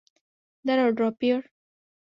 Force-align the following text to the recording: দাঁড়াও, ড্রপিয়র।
দাঁড়াও, 0.65 0.89
ড্রপিয়র। 0.91 1.41